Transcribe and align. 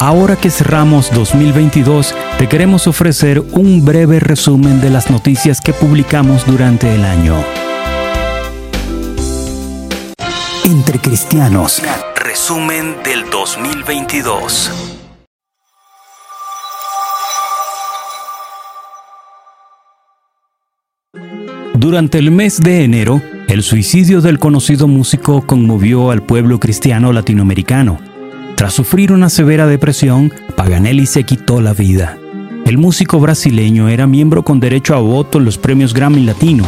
Ahora 0.00 0.36
que 0.36 0.48
cerramos 0.48 1.10
2022, 1.12 2.14
te 2.38 2.48
queremos 2.48 2.86
ofrecer 2.86 3.40
un 3.40 3.84
breve 3.84 4.20
resumen 4.20 4.80
de 4.80 4.90
las 4.90 5.10
noticias 5.10 5.60
que 5.60 5.72
publicamos 5.72 6.46
durante 6.46 6.94
el 6.94 7.04
año. 7.04 7.34
Entre 10.64 11.00
Cristianos. 11.00 11.82
Resumen 12.14 12.94
del 13.02 13.28
2022. 13.28 14.70
Durante 21.74 22.18
el 22.18 22.30
mes 22.30 22.60
de 22.60 22.84
enero, 22.84 23.20
el 23.48 23.64
suicidio 23.64 24.20
del 24.20 24.38
conocido 24.38 24.86
músico 24.86 25.44
conmovió 25.44 26.12
al 26.12 26.22
pueblo 26.22 26.60
cristiano 26.60 27.12
latinoamericano. 27.12 28.07
Tras 28.58 28.74
sufrir 28.74 29.12
una 29.12 29.30
severa 29.30 29.68
depresión, 29.68 30.32
Paganelli 30.56 31.06
se 31.06 31.22
quitó 31.22 31.60
la 31.60 31.74
vida. 31.74 32.18
El 32.66 32.76
músico 32.76 33.20
brasileño 33.20 33.88
era 33.88 34.08
miembro 34.08 34.42
con 34.42 34.58
derecho 34.58 34.96
a 34.96 34.98
voto 34.98 35.38
en 35.38 35.44
los 35.44 35.58
premios 35.58 35.94
Grammy 35.94 36.24
Latino. 36.24 36.66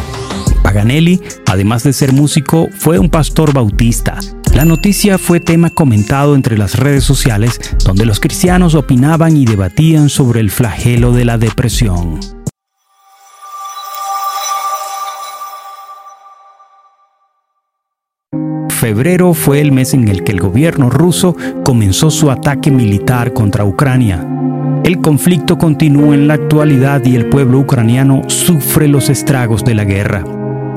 Paganelli, 0.63 1.19
además 1.47 1.83
de 1.83 1.91
ser 1.91 2.13
músico, 2.13 2.69
fue 2.71 2.97
un 2.97 3.09
pastor 3.09 3.51
bautista. 3.51 4.17
La 4.55 4.63
noticia 4.63 5.17
fue 5.17 5.41
tema 5.41 5.69
comentado 5.69 6.35
entre 6.35 6.57
las 6.57 6.79
redes 6.79 7.03
sociales, 7.03 7.59
donde 7.83 8.05
los 8.05 8.21
cristianos 8.21 8.73
opinaban 8.73 9.35
y 9.35 9.43
debatían 9.43 10.07
sobre 10.07 10.39
el 10.39 10.49
flagelo 10.49 11.11
de 11.11 11.25
la 11.25 11.37
depresión. 11.37 12.40
Febrero 18.91 19.33
fue 19.33 19.61
el 19.61 19.71
mes 19.71 19.93
en 19.93 20.09
el 20.09 20.21
que 20.25 20.33
el 20.33 20.41
gobierno 20.41 20.89
ruso 20.89 21.33
comenzó 21.63 22.11
su 22.11 22.29
ataque 22.29 22.71
militar 22.71 23.31
contra 23.31 23.63
Ucrania. 23.63 24.27
El 24.83 24.99
conflicto 24.99 25.57
continúa 25.57 26.13
en 26.13 26.27
la 26.27 26.33
actualidad 26.33 27.01
y 27.05 27.15
el 27.15 27.27
pueblo 27.27 27.59
ucraniano 27.59 28.23
sufre 28.27 28.89
los 28.89 29.09
estragos 29.09 29.63
de 29.63 29.75
la 29.75 29.85
guerra. 29.85 30.25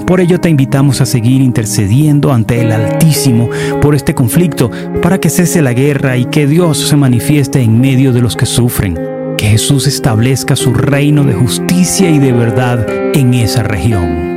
Por 0.06 0.20
ello 0.20 0.38
te 0.38 0.48
invitamos 0.48 1.00
a 1.00 1.06
seguir 1.06 1.40
intercediendo 1.40 2.32
ante 2.32 2.60
el 2.60 2.70
Altísimo 2.70 3.50
por 3.82 3.96
este 3.96 4.14
conflicto 4.14 4.70
para 5.02 5.18
que 5.18 5.28
cese 5.28 5.60
la 5.60 5.72
guerra 5.72 6.16
y 6.16 6.26
que 6.26 6.46
Dios 6.46 6.78
se 6.78 6.96
manifieste 6.96 7.62
en 7.62 7.80
medio 7.80 8.12
de 8.12 8.22
los 8.22 8.36
que 8.36 8.46
sufren. 8.46 8.96
Que 9.36 9.46
Jesús 9.46 9.88
establezca 9.88 10.54
su 10.54 10.72
reino 10.72 11.24
de 11.24 11.34
justicia 11.34 12.08
y 12.10 12.20
de 12.20 12.30
verdad 12.30 12.86
en 13.12 13.34
esa 13.34 13.64
región. 13.64 14.33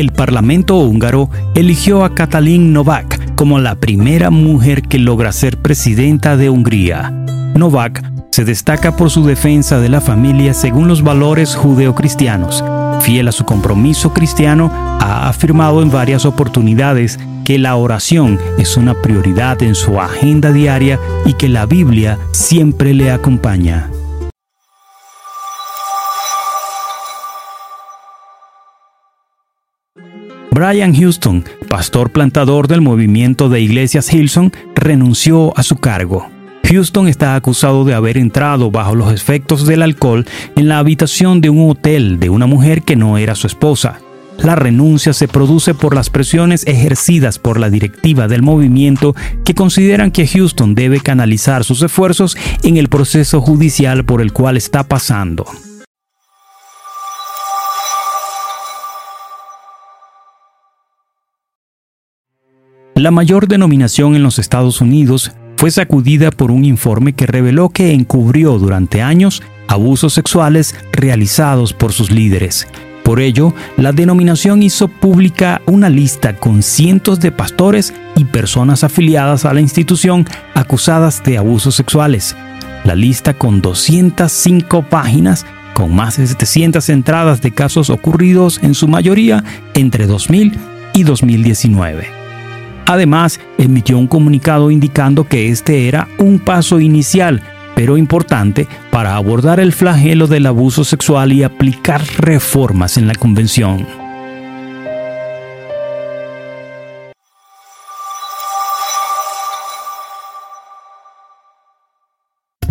El 0.00 0.12
Parlamento 0.12 0.76
húngaro 0.76 1.28
eligió 1.54 2.04
a 2.04 2.14
Katalin 2.14 2.72
Novak 2.72 3.34
como 3.34 3.58
la 3.58 3.74
primera 3.74 4.30
mujer 4.30 4.82
que 4.82 4.98
logra 4.98 5.30
ser 5.30 5.58
presidenta 5.58 6.38
de 6.38 6.48
Hungría. 6.48 7.10
Novak 7.54 8.02
se 8.30 8.44
destaca 8.44 8.96
por 8.96 9.10
su 9.10 9.26
defensa 9.26 9.78
de 9.78 9.90
la 9.90 10.00
familia 10.00 10.54
según 10.54 10.88
los 10.88 11.02
valores 11.02 11.54
judeocristianos. 11.54 12.64
Fiel 13.02 13.28
a 13.28 13.32
su 13.32 13.44
compromiso 13.44 14.14
cristiano, 14.14 14.70
ha 14.72 15.28
afirmado 15.28 15.82
en 15.82 15.90
varias 15.90 16.24
oportunidades 16.24 17.18
que 17.44 17.58
la 17.58 17.76
oración 17.76 18.38
es 18.58 18.76
una 18.78 18.94
prioridad 18.94 19.62
en 19.62 19.74
su 19.74 20.00
agenda 20.00 20.50
diaria 20.50 20.98
y 21.26 21.34
que 21.34 21.48
la 21.48 21.66
Biblia 21.66 22.18
siempre 22.30 22.94
le 22.94 23.10
acompaña. 23.10 23.89
Brian 30.60 30.94
Houston, 30.94 31.42
pastor 31.70 32.10
plantador 32.10 32.68
del 32.68 32.82
movimiento 32.82 33.48
de 33.48 33.62
iglesias 33.62 34.12
Hilson, 34.12 34.52
renunció 34.74 35.56
a 35.56 35.62
su 35.62 35.76
cargo. 35.76 36.28
Houston 36.64 37.08
está 37.08 37.34
acusado 37.34 37.86
de 37.86 37.94
haber 37.94 38.18
entrado 38.18 38.70
bajo 38.70 38.94
los 38.94 39.10
efectos 39.10 39.66
del 39.66 39.80
alcohol 39.80 40.26
en 40.56 40.68
la 40.68 40.76
habitación 40.76 41.40
de 41.40 41.48
un 41.48 41.70
hotel 41.70 42.20
de 42.20 42.28
una 42.28 42.44
mujer 42.44 42.82
que 42.82 42.94
no 42.94 43.16
era 43.16 43.34
su 43.36 43.46
esposa. 43.46 44.00
La 44.36 44.54
renuncia 44.54 45.14
se 45.14 45.28
produce 45.28 45.72
por 45.72 45.94
las 45.94 46.10
presiones 46.10 46.66
ejercidas 46.66 47.38
por 47.38 47.58
la 47.58 47.70
directiva 47.70 48.28
del 48.28 48.42
movimiento 48.42 49.16
que 49.46 49.54
consideran 49.54 50.10
que 50.10 50.26
Houston 50.26 50.74
debe 50.74 51.00
canalizar 51.00 51.64
sus 51.64 51.80
esfuerzos 51.80 52.36
en 52.62 52.76
el 52.76 52.90
proceso 52.90 53.40
judicial 53.40 54.04
por 54.04 54.20
el 54.20 54.34
cual 54.34 54.58
está 54.58 54.84
pasando. 54.84 55.46
La 63.00 63.10
mayor 63.10 63.48
denominación 63.48 64.14
en 64.14 64.22
los 64.22 64.38
Estados 64.38 64.82
Unidos 64.82 65.32
fue 65.56 65.70
sacudida 65.70 66.30
por 66.30 66.50
un 66.50 66.66
informe 66.66 67.14
que 67.14 67.26
reveló 67.26 67.70
que 67.70 67.94
encubrió 67.94 68.58
durante 68.58 69.00
años 69.00 69.42
abusos 69.68 70.12
sexuales 70.12 70.74
realizados 70.92 71.72
por 71.72 71.94
sus 71.94 72.10
líderes. 72.10 72.68
Por 73.02 73.20
ello, 73.20 73.54
la 73.78 73.92
denominación 73.92 74.62
hizo 74.62 74.88
pública 74.88 75.62
una 75.64 75.88
lista 75.88 76.36
con 76.36 76.62
cientos 76.62 77.20
de 77.20 77.32
pastores 77.32 77.94
y 78.16 78.24
personas 78.26 78.84
afiliadas 78.84 79.46
a 79.46 79.54
la 79.54 79.62
institución 79.62 80.26
acusadas 80.52 81.24
de 81.24 81.38
abusos 81.38 81.74
sexuales. 81.74 82.36
La 82.84 82.94
lista 82.94 83.32
con 83.32 83.62
205 83.62 84.82
páginas, 84.90 85.46
con 85.72 85.94
más 85.94 86.18
de 86.18 86.26
700 86.26 86.86
entradas 86.90 87.40
de 87.40 87.50
casos 87.50 87.88
ocurridos 87.88 88.60
en 88.62 88.74
su 88.74 88.88
mayoría 88.88 89.42
entre 89.72 90.06
2000 90.06 90.52
y 90.92 91.02
2019. 91.04 92.19
Además, 92.86 93.40
emitió 93.58 93.98
un 93.98 94.06
comunicado 94.06 94.70
indicando 94.70 95.24
que 95.24 95.48
este 95.48 95.88
era 95.88 96.08
un 96.18 96.38
paso 96.38 96.80
inicial, 96.80 97.42
pero 97.74 97.96
importante, 97.96 98.66
para 98.90 99.16
abordar 99.16 99.60
el 99.60 99.72
flagelo 99.72 100.26
del 100.26 100.46
abuso 100.46 100.84
sexual 100.84 101.32
y 101.32 101.42
aplicar 101.42 102.02
reformas 102.18 102.96
en 102.96 103.06
la 103.06 103.14
Convención. 103.14 103.86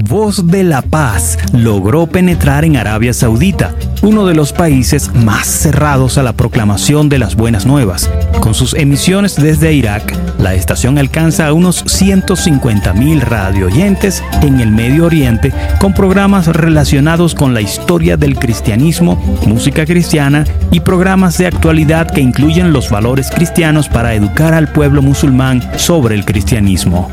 Voz 0.10 0.48
de 0.48 0.64
la 0.64 0.82
Paz 0.82 1.38
logró 1.54 2.08
penetrar 2.08 2.66
en 2.66 2.78
Arabia 2.78 3.14
Saudita, 3.14 3.76
uno 4.02 4.26
de 4.26 4.34
los 4.34 4.54
países 4.54 5.14
más 5.14 5.46
cerrados 5.48 6.18
a 6.18 6.24
la 6.24 6.34
proclamación 6.34 7.10
de 7.10 7.20
las 7.20 7.36
buenas 7.36 7.66
nuevas. 7.66 8.10
Con 8.40 8.54
sus 8.54 8.74
emisiones 8.74 9.36
desde 9.36 9.74
Irak, 9.74 10.16
la 10.40 10.54
estación 10.54 10.98
alcanza 10.98 11.48
a 11.48 11.54
unos 11.54 11.86
150.000 11.86 13.20
radioyentes 13.20 14.24
en 14.42 14.60
el 14.62 14.72
Medio 14.72 15.06
Oriente 15.06 15.54
con 15.80 15.94
programas 15.94 16.48
relacionados 16.48 17.36
con 17.36 17.54
la 17.54 17.62
historia 17.62 18.16
del 18.16 18.38
cristianismo, 18.40 19.16
música 19.46 19.86
cristiana 19.86 20.46
y 20.72 20.80
programas 20.80 21.38
de 21.38 21.48
actualidad 21.48 22.10
que 22.10 22.22
incluyen 22.22 22.72
los 22.72 22.90
valores 22.90 23.30
cristianos 23.32 23.90
para 23.90 24.14
educar 24.14 24.54
al 24.54 24.72
pueblo 24.72 25.02
musulmán 25.02 25.62
sobre 25.78 26.16
el 26.16 26.24
cristianismo. 26.24 27.12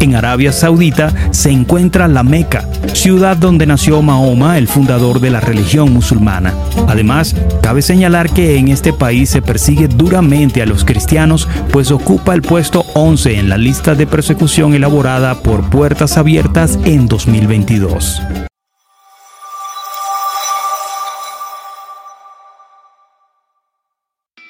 En 0.00 0.16
Arabia 0.16 0.52
Saudita 0.52 1.12
se 1.30 1.50
encuentra 1.50 2.08
la 2.08 2.22
Meca, 2.22 2.64
ciudad 2.92 3.36
donde 3.36 3.66
nació 3.66 4.02
Mahoma, 4.02 4.58
el 4.58 4.66
fundador 4.66 5.20
de 5.20 5.30
la 5.30 5.40
religión 5.40 5.92
musulmana. 5.92 6.23
Además, 6.88 7.34
cabe 7.62 7.82
señalar 7.82 8.30
que 8.30 8.56
en 8.56 8.68
este 8.68 8.92
país 8.92 9.30
se 9.30 9.42
persigue 9.42 9.88
duramente 9.88 10.62
a 10.62 10.66
los 10.66 10.84
cristianos, 10.84 11.48
pues 11.72 11.90
ocupa 11.90 12.34
el 12.34 12.42
puesto 12.42 12.84
11 12.94 13.38
en 13.38 13.48
la 13.48 13.58
lista 13.58 13.94
de 13.94 14.06
persecución 14.06 14.74
elaborada 14.74 15.42
por 15.42 15.68
Puertas 15.68 16.16
Abiertas 16.16 16.78
en 16.84 17.06
2022. 17.06 18.22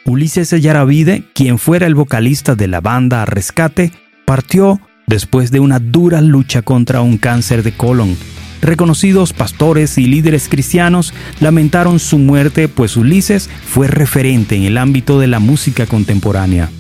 Ulises 0.06 0.50
Yaravide, 0.50 1.24
quien 1.34 1.58
fuera 1.58 1.86
el 1.86 1.94
vocalista 1.94 2.54
de 2.54 2.68
la 2.68 2.80
banda 2.80 3.24
Rescate, 3.24 3.90
partió 4.26 4.80
después 5.06 5.50
de 5.50 5.60
una 5.60 5.78
dura 5.78 6.20
lucha 6.20 6.62
contra 6.62 7.00
un 7.00 7.16
cáncer 7.16 7.62
de 7.62 7.76
colon. 7.76 8.16
Reconocidos 8.64 9.34
pastores 9.34 9.98
y 9.98 10.06
líderes 10.06 10.48
cristianos 10.48 11.12
lamentaron 11.38 11.98
su 11.98 12.16
muerte, 12.18 12.66
pues 12.66 12.96
Ulises 12.96 13.50
fue 13.66 13.88
referente 13.88 14.56
en 14.56 14.62
el 14.62 14.78
ámbito 14.78 15.20
de 15.20 15.26
la 15.26 15.38
música 15.38 15.84
contemporánea. 15.84 16.70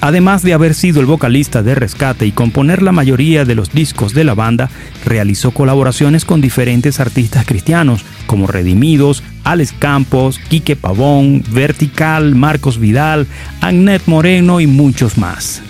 Además 0.00 0.42
de 0.42 0.52
haber 0.52 0.74
sido 0.74 0.98
el 0.98 1.06
vocalista 1.06 1.62
de 1.62 1.76
Rescate 1.76 2.26
y 2.26 2.32
componer 2.32 2.82
la 2.82 2.90
mayoría 2.90 3.44
de 3.44 3.54
los 3.54 3.70
discos 3.70 4.14
de 4.14 4.24
la 4.24 4.34
banda, 4.34 4.68
realizó 5.04 5.52
colaboraciones 5.52 6.24
con 6.24 6.40
diferentes 6.40 6.98
artistas 6.98 7.46
cristianos 7.46 8.04
como 8.26 8.48
Redimidos, 8.48 9.22
Alex 9.44 9.74
Campos, 9.78 10.40
Quique 10.48 10.74
Pavón, 10.74 11.44
Vertical, 11.52 12.34
Marcos 12.34 12.80
Vidal, 12.80 13.28
Agnet 13.60 14.02
Moreno 14.06 14.58
y 14.58 14.66
muchos 14.66 15.18
más. 15.18 15.62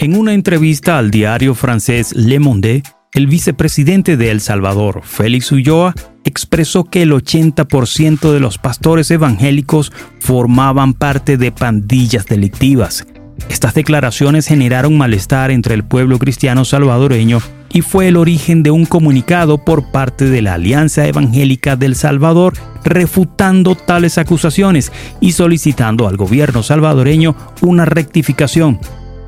En 0.00 0.16
una 0.16 0.32
entrevista 0.32 0.96
al 0.96 1.10
diario 1.10 1.56
francés 1.56 2.14
Le 2.14 2.38
Monde, 2.38 2.84
el 3.14 3.26
vicepresidente 3.26 4.16
de 4.16 4.30
El 4.30 4.40
Salvador, 4.40 5.00
Félix 5.02 5.50
Ulloa, 5.50 5.92
expresó 6.24 6.84
que 6.84 7.02
el 7.02 7.10
80% 7.10 8.32
de 8.32 8.38
los 8.38 8.58
pastores 8.58 9.10
evangélicos 9.10 9.92
formaban 10.20 10.94
parte 10.94 11.36
de 11.36 11.50
pandillas 11.50 12.26
delictivas. 12.26 13.08
Estas 13.50 13.74
declaraciones 13.74 14.46
generaron 14.46 14.96
malestar 14.96 15.50
entre 15.50 15.74
el 15.74 15.82
pueblo 15.82 16.20
cristiano 16.20 16.64
salvadoreño 16.64 17.40
y 17.72 17.82
fue 17.82 18.06
el 18.06 18.16
origen 18.16 18.62
de 18.62 18.70
un 18.70 18.86
comunicado 18.86 19.64
por 19.64 19.90
parte 19.90 20.26
de 20.26 20.42
la 20.42 20.54
Alianza 20.54 21.08
Evangélica 21.08 21.74
del 21.74 21.96
Salvador 21.96 22.54
refutando 22.84 23.74
tales 23.74 24.16
acusaciones 24.16 24.92
y 25.20 25.32
solicitando 25.32 26.06
al 26.06 26.16
gobierno 26.16 26.62
salvadoreño 26.62 27.34
una 27.62 27.84
rectificación, 27.84 28.78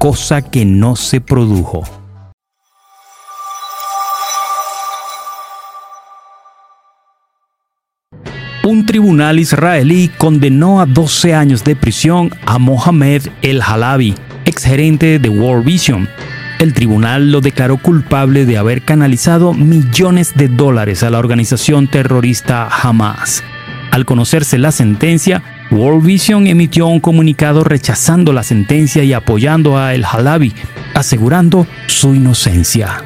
cosa 0.00 0.40
que 0.40 0.64
no 0.64 0.96
se 0.96 1.20
produjo. 1.20 1.84
Un 8.64 8.86
tribunal 8.86 9.38
israelí 9.38 10.10
condenó 10.16 10.80
a 10.80 10.86
12 10.86 11.34
años 11.34 11.64
de 11.64 11.76
prisión 11.76 12.30
a 12.46 12.58
Mohamed 12.58 13.26
El 13.42 13.60
Halabi, 13.60 14.14
exgerente 14.46 15.18
de 15.18 15.28
World 15.28 15.66
Vision. 15.66 16.08
El 16.60 16.72
tribunal 16.72 17.30
lo 17.30 17.42
declaró 17.42 17.76
culpable 17.76 18.46
de 18.46 18.56
haber 18.56 18.82
canalizado 18.82 19.52
millones 19.52 20.32
de 20.34 20.48
dólares 20.48 21.02
a 21.02 21.10
la 21.10 21.18
organización 21.18 21.88
terrorista 21.88 22.66
Hamas. 22.68 23.44
Al 23.90 24.06
conocerse 24.06 24.56
la 24.56 24.72
sentencia, 24.72 25.42
World 25.70 26.04
Vision 26.04 26.48
emitió 26.48 26.88
un 26.88 26.98
comunicado 26.98 27.62
rechazando 27.62 28.32
la 28.32 28.42
sentencia 28.42 29.04
y 29.04 29.12
apoyando 29.12 29.78
a 29.78 29.94
El 29.94 30.04
Halabi, 30.04 30.52
asegurando 30.94 31.66
su 31.86 32.14
inocencia. 32.14 33.04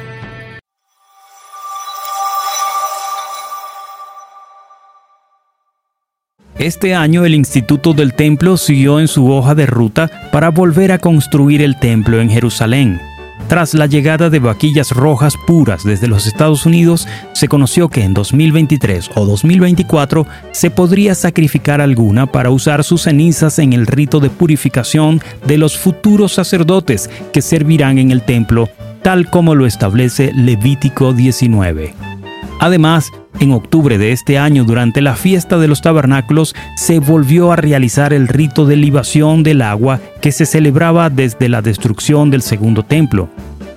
Este 6.57 6.95
año 6.95 7.25
el 7.25 7.35
Instituto 7.35 7.93
del 7.93 8.15
Templo 8.15 8.57
siguió 8.57 8.99
en 8.99 9.07
su 9.07 9.29
hoja 9.29 9.53
de 9.53 9.67
ruta 9.67 10.09
para 10.31 10.49
volver 10.49 10.91
a 10.91 10.97
construir 10.97 11.61
el 11.61 11.77
templo 11.79 12.19
en 12.19 12.29
Jerusalén. 12.31 12.99
Tras 13.47 13.75
la 13.75 13.85
llegada 13.85 14.31
de 14.31 14.39
vaquillas 14.39 14.91
rojas 14.91 15.35
puras 15.45 15.83
desde 15.83 16.07
los 16.07 16.25
Estados 16.25 16.65
Unidos, 16.65 17.07
se 17.33 17.47
conoció 17.47 17.89
que 17.89 18.03
en 18.03 18.15
2023 18.15 19.11
o 19.13 19.25
2024 19.25 20.25
se 20.51 20.71
podría 20.71 21.13
sacrificar 21.13 21.79
alguna 21.79 22.25
para 22.25 22.49
usar 22.49 22.83
sus 22.83 23.03
cenizas 23.03 23.59
en 23.59 23.73
el 23.73 23.85
rito 23.85 24.19
de 24.19 24.31
purificación 24.31 25.21
de 25.45 25.59
los 25.59 25.77
futuros 25.77 26.33
sacerdotes 26.33 27.07
que 27.31 27.43
servirán 27.43 27.99
en 27.99 28.09
el 28.09 28.23
templo, 28.23 28.67
tal 29.03 29.29
como 29.29 29.53
lo 29.53 29.67
establece 29.67 30.31
Levítico 30.33 31.13
19. 31.13 32.14
Además, 32.59 33.11
en 33.39 33.51
octubre 33.51 33.97
de 33.97 34.11
este 34.11 34.37
año, 34.37 34.63
durante 34.63 35.01
la 35.01 35.15
fiesta 35.15 35.57
de 35.57 35.67
los 35.67 35.81
tabernáculos, 35.81 36.55
se 36.77 36.99
volvió 36.99 37.51
a 37.51 37.55
realizar 37.55 38.13
el 38.13 38.27
rito 38.27 38.65
de 38.65 38.75
libación 38.77 39.43
del 39.43 39.61
agua 39.61 39.99
que 40.21 40.31
se 40.31 40.45
celebraba 40.45 41.09
desde 41.09 41.49
la 41.49 41.61
destrucción 41.61 42.31
del 42.31 42.41
segundo 42.41 42.83
templo. 42.83 43.29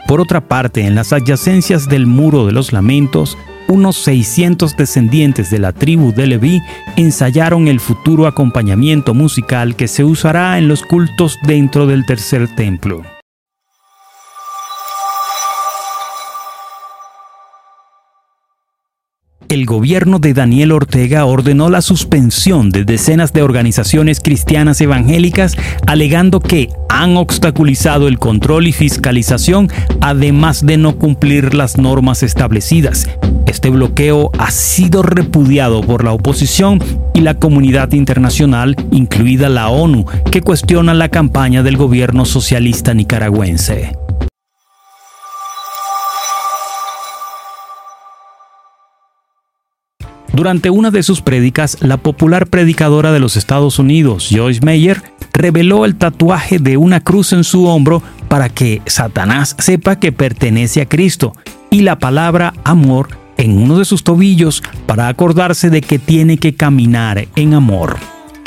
Por 0.07 0.21
otra 0.21 0.41
parte, 0.41 0.87
en 0.87 0.95
las 0.95 1.13
adyacencias 1.13 1.89
del 1.89 2.07
Muro 2.07 2.47
de 2.47 2.53
los 2.53 2.73
Lamentos, 2.73 3.37
unos 3.69 3.97
600 3.97 4.77
descendientes 4.77 5.51
de 5.51 5.59
la 5.59 5.73
tribu 5.73 6.13
de 6.15 6.27
Leví 6.27 6.63
ensayaron 6.97 7.69
el 7.69 7.81
futuro 7.81 8.27
acompañamiento 8.27 9.13
musical 9.13 9.77
que 9.77 9.89
se 9.89 10.05
usará 10.05 10.57
en 10.57 10.69
los 10.69 10.83
cultos 10.83 11.39
dentro 11.47 11.87
del 11.87 12.07
tercer 12.07 12.49
templo. 12.55 13.03
El 19.49 19.65
gobierno 19.65 20.19
de 20.19 20.35
Daniel 20.35 20.73
Ortega 20.73 21.25
ordenó 21.25 21.71
la 21.71 21.81
suspensión 21.81 22.71
de 22.71 22.85
decenas 22.85 23.33
de 23.33 23.43
organizaciones 23.43 24.21
cristianas 24.21 24.81
evangélicas 24.81 25.57
alegando 25.87 26.41
que 26.41 26.69
han 26.89 27.17
obstaculizado 27.17 28.09
el 28.09 28.19
control 28.19 28.67
y 28.67 28.73
fiscalización 28.73 29.71
además 30.01 30.65
de 30.65 30.77
no 30.77 30.97
cumplir 30.97 31.55
las 31.55 31.79
normas 31.79 32.23
establecidas. 32.23 33.09
Este 33.47 33.71
bloqueo 33.71 34.31
ha 34.39 34.51
sido 34.51 35.03
repudiado 35.03 35.81
por 35.81 36.05
la 36.05 36.13
oposición 36.13 36.83
y 37.15 37.23
la 37.23 37.35
comunidad 37.35 37.93
internacional, 37.93 38.77
incluida 38.91 39.49
la 39.49 39.71
ONU, 39.71 40.05
que 40.31 40.43
cuestiona 40.43 40.93
la 40.93 41.09
campaña 41.09 41.63
del 41.63 41.77
gobierno 41.77 42.25
socialista 42.25 42.93
nicaragüense. 42.93 43.93
Durante 50.39 50.71
una 50.71 50.93
de 50.93 51.03
sus 51.03 51.21
prédicas, 51.21 51.79
la 51.81 51.97
popular 51.97 52.47
predicadora 52.47 53.11
de 53.11 53.19
los 53.19 53.37
Estados 53.37 53.81
Unidos, 53.81 54.29
Joyce 54.31 54.61
Meyer, 54.65 55.03
reveló 55.33 55.85
el 55.85 55.97
tatuaje 55.97 56.61
de 56.61 56.77
una 56.77 57.01
cruz 57.01 57.33
en 57.33 57.43
su 57.43 57.67
hombro 57.67 58.05
para 58.29 58.49
que 58.49 58.81
Satanás 58.87 59.57
sepa 59.59 59.99
que 59.99 60.13
pertenece 60.13 60.81
a 60.81 60.87
Cristo 60.87 61.33
y 61.71 61.81
la 61.81 61.99
palabra 61.99 62.55
amor 62.63 63.09
en 63.37 63.59
uno 63.59 63.81
de 63.81 63.85
sus 63.85 64.05
tobillos 64.05 64.63
para 64.87 65.09
acordarse 65.09 65.71
de 65.71 65.81
que 65.81 65.99
tiene 65.99 66.37
que 66.37 66.55
caminar 66.55 67.27
en 67.35 67.55
amor. 67.55 67.97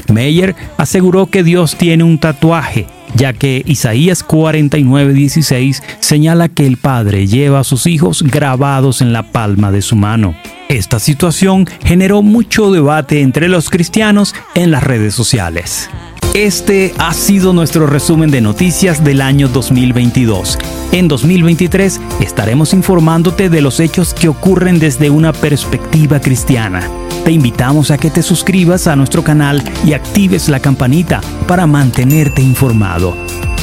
Meyer 0.07 0.55
aseguró 0.77 1.25
que 1.25 1.43
Dios 1.43 1.75
tiene 1.75 2.05
un 2.05 2.19
tatuaje, 2.19 2.88
ya 3.16 3.34
que 3.34 3.63
Isaías 3.66 4.24
49:16 4.25 5.84
señala 6.00 6.50
que 6.50 6.66
el 6.66 6.78
Padre 6.78 7.28
lleva 7.28 7.60
a 7.60 7.63
sus 7.63 7.88
hijos 7.88 8.24
grabados 8.24 9.02
en 9.02 9.13
la 9.13 9.24
palma 9.31 9.72
de 9.72 9.81
su 9.81 9.96
mano. 9.96 10.36
Esta 10.69 11.00
situación 11.00 11.68
generó 11.84 12.22
mucho 12.22 12.72
debate 12.72 13.22
entre 13.22 13.50
los 13.50 13.69
cristianos 13.69 14.34
en 14.56 14.72
las 14.72 14.84
redes 14.84 15.13
sociales. 15.13 15.90
Este 16.33 16.94
ha 16.98 17.13
sido 17.13 17.51
nuestro 17.51 17.88
resumen 17.88 18.31
de 18.31 18.39
noticias 18.39 19.04
del 19.04 19.22
año 19.22 19.50
2022. 19.50 20.57
En 20.94 21.10
2023 21.10 22.00
estaremos 22.22 22.74
informándote 22.74 23.50
de 23.50 23.60
los 23.60 23.81
hechos 23.81 24.13
que 24.13 24.30
ocurren 24.30 24.80
desde 24.80 25.10
una 25.10 25.33
perspectiva 25.33 26.22
cristiana. 26.22 26.89
Te 27.25 27.31
invitamos 27.31 27.92
a 27.92 27.98
que 27.98 28.10
te 28.10 28.24
suscribas 28.24 28.88
a 28.88 28.95
nuestro 28.95 29.25
canal 29.25 29.62
y 29.86 29.92
actives 29.92 30.48
la 30.48 30.62
campanita 30.62 31.19
para 31.50 31.68
mantenerte 31.68 32.42
informado. 32.42 33.13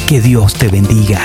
Que 0.07 0.21
Dios 0.21 0.53
te 0.53 0.67
bendiga. 0.67 1.19